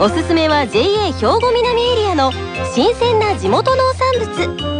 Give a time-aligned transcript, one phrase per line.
[0.00, 2.30] おすすめは JA 兵庫南エリアの
[2.72, 4.72] 新鮮な地元農産物。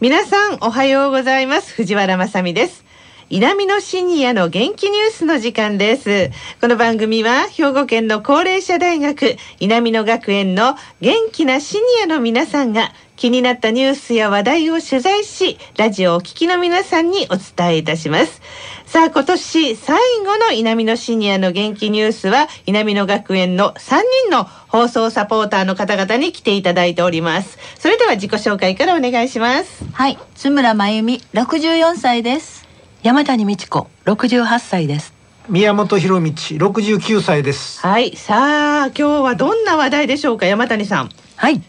[0.00, 1.74] 皆さんおはようございます。
[1.74, 2.84] 藤原まさです。
[3.28, 6.30] 南のシニアの元気ニュースの時間です。
[6.60, 18.42] この番組は兵庫県の高齢者大学南野学園の元気なシニアの皆さんが気になったニュースや話題を取材しラジオをお聞きの皆さんにお伝えいたします。
[18.84, 27.58] さあ今年最後の南のシニアの元気ニュースは南野学園の3人の放送サポーターの方々に来ていただいております。
[27.78, 29.84] それでは自己紹介からお願いします。
[29.92, 32.66] はい、津村真由美、64歳です。
[33.02, 35.14] 山谷美智子68歳です。
[35.48, 37.80] 宮本博道69歳です。
[37.80, 41.10] はいさあ今日はどんな話題でしょうか山谷さん。
[41.36, 41.62] はい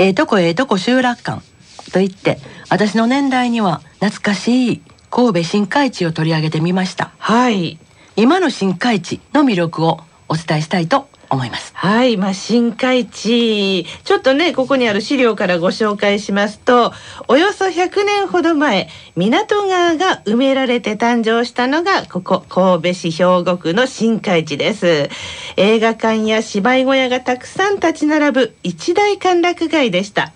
[0.00, 1.42] ええとこええとこ集落館
[1.92, 2.38] と言って
[2.70, 7.10] 私の年代には懐かしい神戸新海地を取り上げてみました。
[7.18, 7.78] はい。
[8.16, 13.86] 今の新海地の魅力をお伝えしたいと思いますはい、まあ、深海地。
[14.04, 16.92] ちょっとね、ここにある資料からご紹介しますと、
[17.26, 25.08] およそ100年ほど前、港川が埋められて誕生したのが、ここ、神戸市兵庫区の新海地です。
[25.56, 30.32] 映画館や芝居小屋がたくさん立ち並ぶ一大歓楽街でした。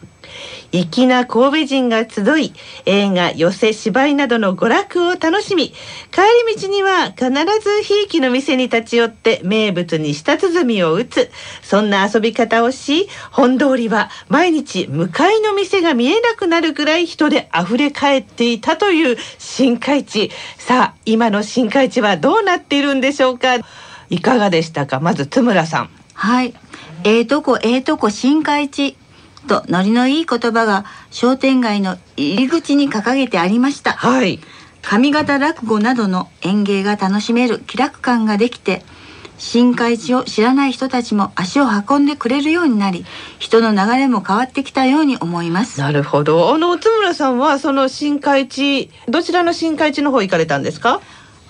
[0.75, 2.53] 粋な神戸人が集い
[2.85, 5.75] 映画寄せ芝居などの娯楽を楽しみ帰
[6.49, 11.31] り道には必ずひいきの店に立ち寄って名物に舌鼓を打つ。
[11.63, 20.31] そんな遊び方をし本通りは毎日向かいの店が見えなくなるくらい人で溢れ返っていたという新海地。
[20.59, 23.59] さあ今の新海地はどうなっているんでしょうか？
[24.11, 24.99] いかがでしたか？
[24.99, 25.91] まず津村さん。
[26.15, 26.55] はい、
[27.05, 28.97] ええとこええとこ新海地。
[29.45, 33.93] とノリのいい言葉が商店街の入り口に掲げてありました。
[33.93, 34.41] はい
[34.83, 38.83] 上方落語などの演芸が楽しめる気楽感ができて、
[39.39, 43.07] 新海地を知らない人たちも足を運んでくれるようになり、
[43.39, 45.81] 人の流れも変わってきたように思います。
[45.81, 46.55] なるほど。
[46.55, 51.01] あの津村さんはその新海地どちらの新海地の方行かれたんですか？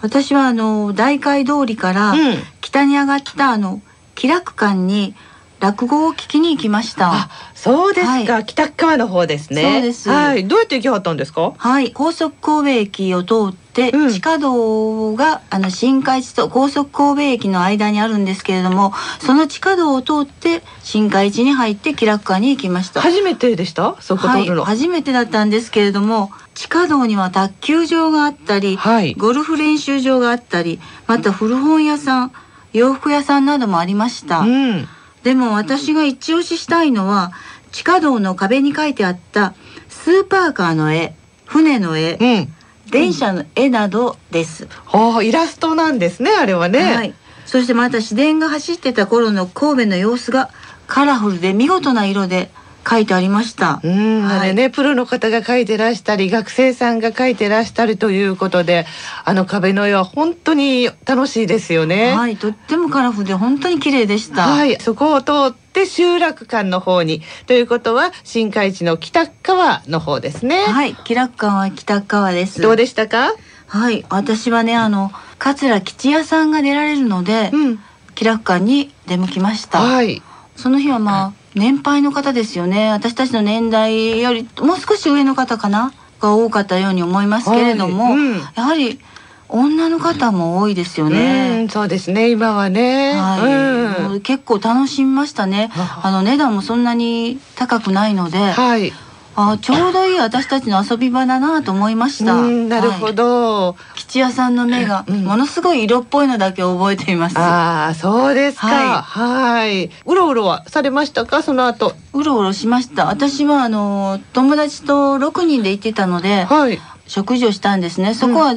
[0.00, 3.82] 私はあの大街通りからうん北に上がったあの
[4.14, 5.16] 気楽館に
[5.64, 7.10] 落語を聞きに行きました。
[7.10, 8.34] あ、そうですか。
[8.34, 9.62] は北側の方ですね。
[9.62, 10.46] そうですはい。
[10.46, 11.54] どうやって行きはったんですか？
[11.56, 23.00] はい、高速神戸駅を通って、うん地下道があの新海地と高速神戸駅の間にあるんですけれどもその地下道を通って新海地に入って気楽館に行きました。
[23.00, 23.96] 初めてでした？
[24.00, 24.64] そこはい、通るの。
[24.64, 32.32] 初めてだったんですけれども地下道には卓球場があったり、はいゴルフ練習場があったりまた古本屋さん
[32.74, 34.40] 洋服屋さんなどもありました。
[34.40, 34.88] うん。
[35.24, 37.32] でも私が一押ししたいのは
[37.72, 39.54] 地下道の壁に書いてあった
[39.88, 41.14] スーパーカーの絵
[41.46, 42.54] 船の絵うん。
[42.90, 46.30] 電車の絵などです、ああ、イラストなんですね。
[46.30, 46.94] あれはね。
[46.94, 47.14] はい、
[47.46, 50.50] そしてまた市電が走ってた頃の神戸の様子が
[50.86, 52.50] カラフルで見事な色で
[52.88, 53.80] 書いてありました。
[53.82, 54.38] うん、はい。
[54.40, 58.86] あれね、プロの方が描いてらしたり、学生さんが描いてらしたりということで、
[59.24, 62.12] あの壁の絵は本当に楽しいですよね。
[62.12, 64.42] はいとってもカラフルで本当に綺麗でした。
[64.42, 67.22] はい、そこを通って集落間の方に。
[67.46, 70.64] ということは新海地の北側の方ですね。
[70.64, 72.60] はい気楽館は北川です。
[72.60, 73.32] どうでしたか？
[73.66, 77.80] はい私はねあの桂吉屋さんが出られるので、うん、
[78.14, 80.22] 気楽館に出向きました、はい、
[80.54, 82.90] その日はまあ年配の方ですよね。
[82.90, 85.92] 私たちの年代よりもう少し上の方かな？
[86.20, 88.40] が多かったように思いますけれども、はいうん。
[88.54, 89.00] やはり
[89.48, 91.68] 女の方も多いですようねん、。
[91.68, 92.30] そうですね。
[92.30, 93.12] 今はね。
[93.14, 95.70] はい、もう、うん結構楽しみましたね。
[95.76, 96.00] あ。
[96.04, 98.92] あの値段もそんなに高くないので、はい、
[99.36, 102.34] あちょうどいい私たちの遊び場だなと思いました。
[102.34, 103.76] うん、なるほはいど。
[103.96, 107.38] 吉屋さんの目がうんものすごい色っぽいのだけ覚えています。
[107.38, 108.68] ああ、そうですか。
[108.68, 109.90] ははい。
[110.06, 111.42] うろうろはされましたか？
[111.42, 111.94] その後。
[112.12, 113.06] うろうろしました。
[113.06, 116.78] 私はあの友達と6人で行ってたので、はい。
[117.06, 118.14] 食事をしたんですね。
[118.14, 118.54] そこは、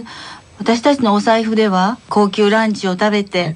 [0.60, 3.56] 私たちのお財布では高級ランチを食べて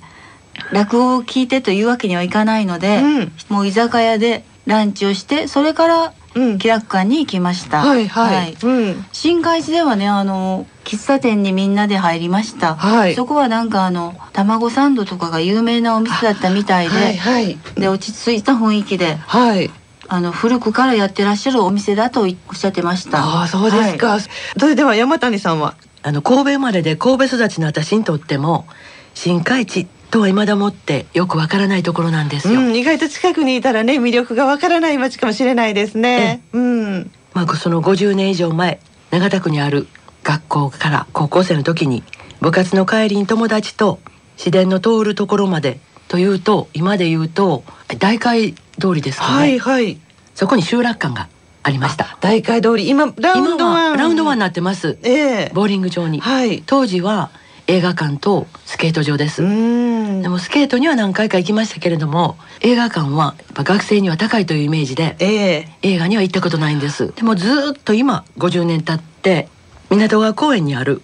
[0.72, 6.12] 落語を聞いてというわけにはいかないので、うんもう居酒屋でランチをしてそれからうん
[6.60, 7.82] 気楽館に行きました。
[7.82, 9.06] はいはい、うん。
[9.12, 13.16] 新海地ではねあの喫茶店にみんなで入りました、はい。
[13.16, 17.58] そこはなんかあの卵サンドとかが有名なお店だったみたいで、はいはい。
[17.76, 19.70] で落ち着いた雰囲気ではい。
[20.08, 23.24] あの古くからやってらっしゃるお店だとおっしゃってました。
[23.24, 24.22] ああそうですか、はい。
[24.58, 28.68] それでは山谷さんはあの神戸生まれで神戸育ちの私にとっても
[29.14, 32.60] 新海地とは未だもってよくわからないところなんですよ。
[32.60, 36.44] うん、意外と近くにいたらね魅力がわからない街かもしれないですね。
[36.54, 38.80] うん、まあその50年以上前
[39.10, 39.88] 長田区にある
[40.24, 42.04] 学校から高校生の時に
[42.42, 44.00] 部活の帰りに友達と
[44.38, 47.64] 市電の通るところまでというと今で言うと
[48.00, 49.98] 大会通りですかね、はいはい。
[50.36, 51.30] そこに集落館が
[51.64, 52.18] ありました。
[52.22, 52.90] 大会通り。
[52.90, 53.92] 今ラウンド今ワン。
[53.92, 54.98] はラウンドワンになってます。
[55.04, 55.52] ええ。
[55.54, 56.64] ボーリング場に、はい。
[56.66, 57.30] 当時は
[57.72, 60.28] 映画館とスケート場です、うんで。
[60.28, 69.48] もスケートには何回か行きましたけれども映画館は学生には高いというイメージでええ映画には行ったことないんですでもずーっと今50年経って
[69.90, 71.02] 港川公園にある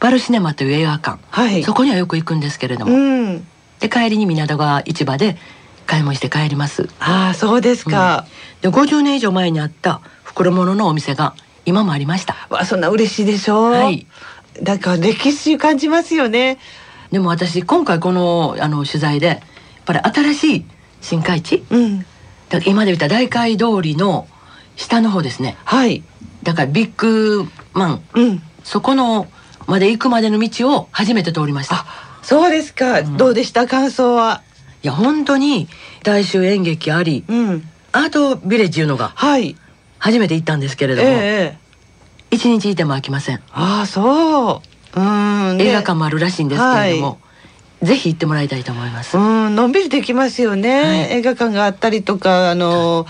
[0.00, 1.62] バルシネマという映画館、はい。
[1.62, 3.46] そこにはよく行くんですけれども、うん。
[3.80, 5.36] で帰りに港川市場で
[5.86, 8.26] 買い物して帰りますああそうですか。
[8.62, 11.34] で50年以上前にあった袋物のお店が
[11.66, 13.72] 今もありましたわそんな嬉しいでしょう。
[13.72, 14.06] はい。
[14.62, 16.58] だから歴史感じますよね。
[17.10, 19.38] でも私今回このあの取材でやっ
[19.84, 20.64] ぱり新しい
[21.00, 21.64] 新海地？
[21.70, 22.06] うん。
[22.48, 24.26] だ今で言った大会通りの
[24.76, 26.02] 下の方ですねはい。
[26.42, 28.42] だからビッグマンうん。
[28.64, 29.28] そこの
[29.66, 31.84] まで行くまでの道を初めて通りました
[32.22, 33.00] そうですか。
[33.02, 33.66] んどうでした？
[33.66, 34.42] 感想は？
[34.82, 35.68] いや本当に
[36.02, 37.68] 大衆演劇ありうん。
[37.92, 39.56] アートビレッジいうのがはい。
[39.98, 41.58] 初めて行ったんですけれえども、え
[42.30, 43.40] 一日いても飽きません。
[43.52, 44.62] ああそ
[44.96, 45.00] う。
[45.00, 45.58] うん。
[45.58, 45.64] ね。
[45.66, 47.18] 映画館もあるらしいんですけれども、
[47.82, 51.12] ぜひ行ってもらいたいと思います、うん、のんびりできますよね、はい。
[51.18, 53.06] 映画館があったりとかあの、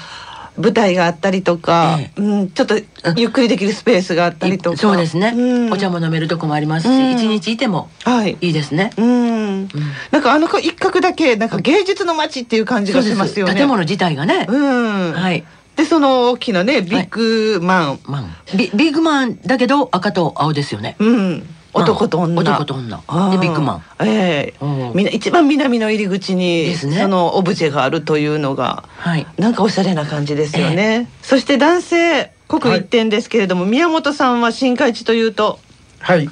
[0.57, 2.77] 舞台があったりとか、えうん、ちょっと
[3.17, 4.77] ゆっくりできるスペースがあったりとか。
[4.77, 5.73] そうですね、うん。
[5.73, 7.13] お茶も飲めるとこもありますし、うん。
[7.13, 8.37] 一日いてもはい。
[8.41, 9.69] いいですね、うん、
[10.13, 13.55] なんかあの一角だけなんか芸術の街っていう感じがしますよね。
[13.55, 15.45] 建物自体がね、うん、はい
[15.81, 20.95] でその大きなねビッグマン、まあ、ビビッグマンだけど赤と青ですよね。
[20.99, 21.43] うん。
[21.73, 22.99] 男と女、男と女。
[23.31, 23.83] でビッグマン。
[24.07, 24.55] ええ。
[24.61, 24.93] うん。
[24.95, 27.01] みんな一番南の入り口に、ですね。
[27.01, 29.27] そのオブジェがあるというのがはい。
[29.39, 31.09] なんかおしゃれな感じですよね。
[31.23, 35.61] そして男性国一点ですけれども、宮本さんは新海地というと、
[36.01, 36.27] はい。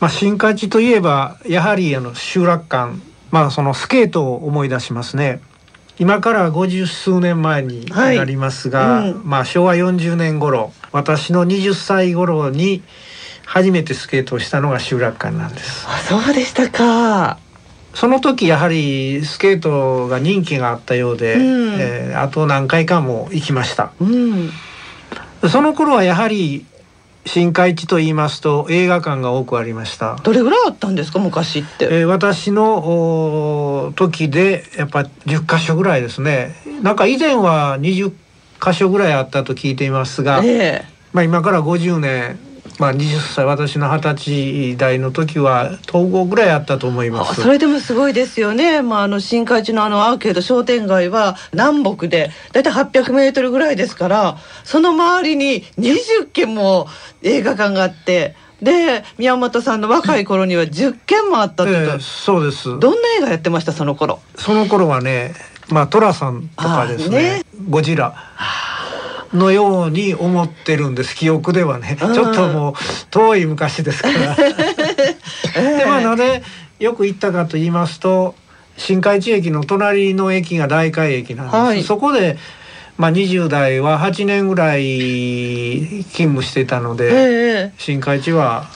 [0.00, 2.94] まあ新海地といえばやはりあの集落館、
[3.30, 5.40] まあそのスケートを思い出しますね。
[6.00, 12.82] 今から50数年前にはいなりますが、うんまあ昭和40年頃、私の20歳頃に
[13.44, 15.86] 初めてスケートをしたのが集落館なんです。
[15.86, 17.38] あそうでしたか。
[17.92, 23.92] その時やはりスケートが人気があったようで、うんえーあと何回かも行きました。
[24.00, 24.50] うん、
[25.50, 26.64] その頃はやはり
[27.26, 30.16] 新海地と言いますと映画館が多くありました。
[30.22, 31.18] どれぐらいあったんですか？
[31.18, 31.84] 昔って。
[31.84, 36.54] えー私のおー時でやっぱ10箇所ぐらいですね。
[36.82, 38.12] なんか以前は20
[38.64, 42.38] 箇所ぐらいあったと聞いていますが、えまあ今から50年、
[42.80, 47.32] まあ20歳私の20歳代の時は統合ぐらいあったと思いえます。
[47.32, 48.80] あそれでもすごいですよね。
[48.80, 56.88] まああの新海地のあのアーケード商店街は南北でだいたい800メートルぐらいですから、その周りに20軒も
[57.22, 62.64] 映画館があって、で宮本さんの若い頃には10軒もあったってえーそうです。
[62.64, 64.20] どんな映画やってましたその頃？
[64.36, 65.34] その頃はね、
[65.68, 68.14] まあトラさんとかですね、ゴジラ
[69.32, 71.14] のように思ってるんです。
[71.14, 72.74] 記憶ではね、うんちょっともう
[73.10, 74.34] 遠い昔ですから。
[74.36, 76.42] でまあなぜ
[76.78, 78.34] よく行ったかと言いますと、
[78.76, 81.56] 新海地駅の隣の駅が大海駅なんです。
[81.56, 82.38] はいそこで。
[82.96, 87.10] まあ20代は8年ぐらい勤務してたので、え
[87.68, 88.68] え新海地は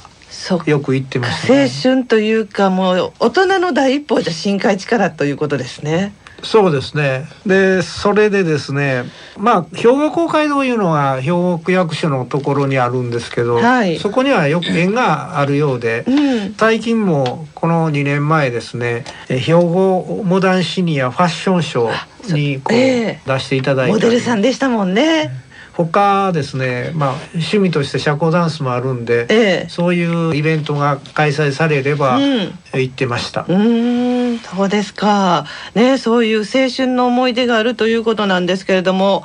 [0.65, 1.63] よく行ってました、ね。
[1.65, 6.15] 青春というかもう大人の第一歩じゃ深海地からということですね。
[6.45, 7.27] そうですね。
[7.47, 9.05] で、それでですね、
[9.37, 16.55] まあ兵庫公会堂いうのは兵庫区役所のところにあるんですけど、はいそこにはよく縁があるようでう、ん。
[16.55, 25.31] 最近もこの2年前ですね、え兵庫モダンシニアファッションショーにこうええ出していただいたりモデルさんでしたもんね。
[25.75, 29.67] 他ですね、まあ趣味として社交ダンスもあるんで、ええ。
[29.69, 33.43] そういうイベントが開催されればうん行ってました。
[33.43, 35.47] うーん、そうですか。
[35.75, 39.25] ね、そういう青春の思い出があるということなんですけれども。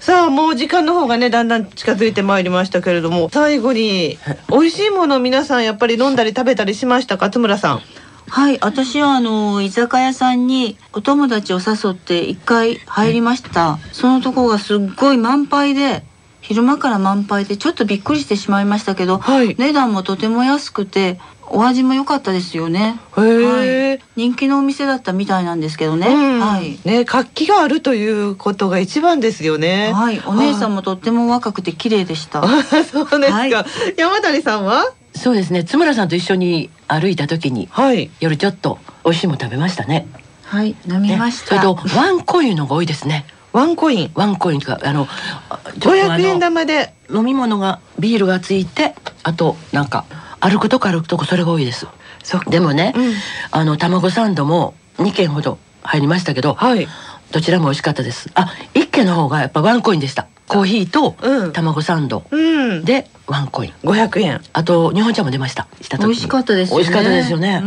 [0.00, 4.18] さあもう時間の方がねだんだん近づいてまいりましたけれども最後に
[4.50, 7.30] 美味しいものを皆さんやっぱり飲んだり食べたりしましたか？
[7.30, 7.82] 津村さん
[8.28, 13.78] はい、私はあの居酒屋さんにお友達を誘って一回入りました。
[13.92, 16.02] そのとこがすっごい満杯で、
[16.40, 22.98] 昼間から満杯でちょっとびっくりしてしまいましたけど、はい値段もとても安くて、お味も良かったですよね。
[23.18, 26.08] へえ、はい、人気のお店だったみたいなんですけどね。
[26.08, 26.40] うん。
[26.40, 26.78] はい。
[26.84, 29.92] ね活気があるということが一番ですよね。
[29.92, 32.42] はい、お姉さんもとっても若くて綺麗でした。
[32.42, 33.50] あそうですか、はい。
[33.96, 34.92] 山谷さんは？
[35.14, 35.64] そうですね。
[35.64, 38.10] 津村さんと一緒に歩いた時にはい。
[38.20, 40.08] 夜ちょっと美味しいもの食べましたね。
[40.44, 41.56] はい、飲みました。
[41.56, 41.60] ね。
[41.62, 43.26] それとワンコインのが多いですね。
[43.52, 44.10] ワンコイン。
[44.14, 45.06] ワンコインとかあの
[45.50, 46.94] あちょっとあ500の円玉で。
[47.14, 50.06] 飲み物がビールがついてあとなんか
[50.42, 51.86] 歩くとこ歩くとこそれが多いです。
[52.24, 53.14] そでもね、うん。
[53.52, 56.88] あの卵サンドも2軒ほど入りましたけどはい。
[57.30, 58.28] どちらも美味しかったです。
[58.34, 60.26] あ一軒の方がやっぱワンコインでした。
[60.48, 61.52] コーヒーとうん。
[61.52, 62.24] 卵サンド。
[62.30, 62.84] うん。
[62.84, 63.72] でワンコイン。
[63.84, 64.40] 500円。
[64.52, 65.68] あと日本茶も出ました。
[65.98, 66.82] 美味しかったですよね。
[66.82, 67.62] 美味しかったですよね、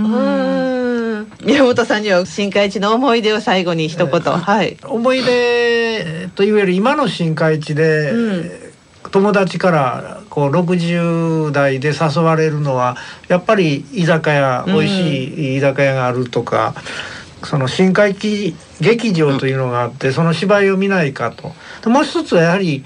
[1.44, 4.77] 宮本さんには新海地の思い出を最後に一言、はい。
[4.84, 8.51] 思い出というより今の新海地で、うん。
[9.12, 12.98] 友達からこう60代で誘われるのは
[13.30, 14.74] やっぱり居酒屋、うん。
[14.74, 16.75] 美味しい居酒屋があるとか
[17.46, 21.54] その新海地劇場というのがあって、その芝居を見ないかと。
[21.84, 22.84] でもう一つはやはり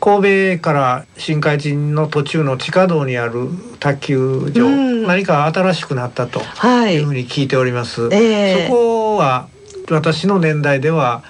[0.00, 5.06] 神戸から新海地の途中の地下道にある卓球場、うん。
[5.06, 6.94] 何か新しくなったとはい。
[6.94, 8.08] いうふうに聞いております。
[8.10, 8.66] ええ。
[8.68, 9.48] そこは
[9.90, 11.22] 私の年代では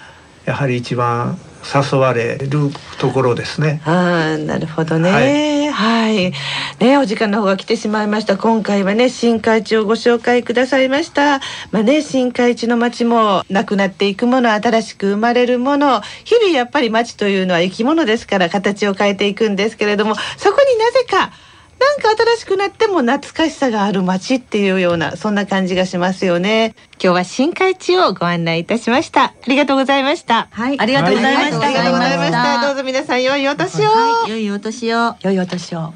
[0.44, 3.80] やはり一番誘われるところですね。
[3.84, 5.70] ああなるほどね。
[5.70, 6.32] はい、
[6.78, 8.36] ねお時間の方が来てしまいました。
[8.36, 11.40] 今回はね新海地をご紹介くださいました。
[11.70, 21.32] まあね新海地の街もなくなっていくもの新しく生まれるもの日々やっぱり街というのは生き物ですから形を変えていくんですけれどもそこになぜか
[21.80, 26.74] なんか新しくなっても懐かしさがある街っていうようなそんな感じがしますよね。
[27.02, 29.24] 今日は新海地をご案内いたしました。
[29.24, 30.48] ありがとうございました。
[30.50, 31.66] はい、ありがとうございました。
[31.66, 32.66] ありがとうございました。
[32.66, 34.50] どうぞ皆さん良いお年を、はい、良い。
[34.50, 35.16] お年を。
[35.22, 35.94] 良いお年を。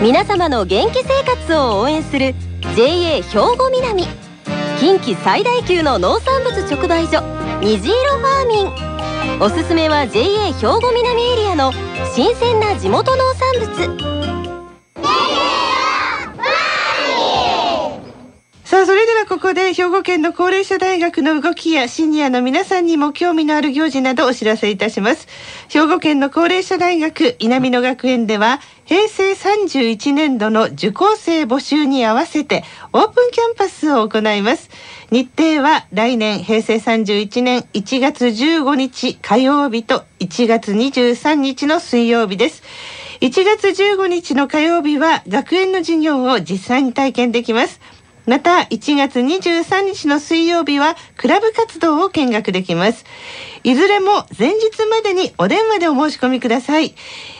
[0.00, 2.34] 皆様の元気生活を応援する
[2.76, 3.22] JA 兵
[3.58, 4.06] 庫南。
[4.80, 7.20] 近畿最大級の農産物直売所
[7.60, 11.72] 虹色ファーミンおすすめは JA 兵庫南エリアの
[12.14, 14.37] 新鮮な地元農産物。
[18.78, 25.26] さあそれではここで兵庫県の高齢者大学の動きやシニアの皆さんにも興味のある行事などお知らせいたします。
[25.68, 34.70] 兵庫県の高齢者大学稲美野学園では平成31年度の受講生募集に合わせてオープンキャンパスを行います。
[35.10, 42.62] 日程は来年平成31年1月15日火曜日と1月23日の水曜日です。
[43.22, 47.80] 1月15日の火曜日は学園の授業を実際に体験できます。
[48.28, 53.06] また1月23日の水曜日はクラブ活動を見学できます。
[53.64, 56.94] いずれも前日までにお電話でお申し込みください。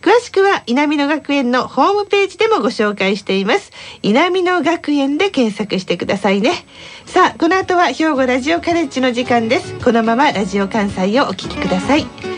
[0.00, 3.72] 詳しくは稲美野学園のホームページでもご紹介しています。
[4.02, 6.52] 稲美野学園で検索してくださいね。
[7.06, 9.74] さあ、この後は兵庫ラジオカレッジの時間です。
[9.80, 12.37] このままラジオ関西をお聞きください。